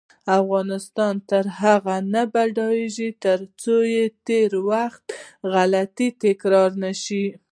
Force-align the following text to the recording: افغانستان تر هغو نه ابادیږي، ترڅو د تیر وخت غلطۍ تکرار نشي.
افغانستان 0.39 1.13
تر 1.29 1.45
هغو 1.61 1.97
نه 2.13 2.19
ابادیږي، 2.29 3.09
ترڅو 3.23 3.75
د 3.93 3.95
تیر 4.27 4.51
وخت 4.71 5.03
غلطۍ 5.53 6.09
تکرار 6.23 6.69
نشي. 6.83 7.25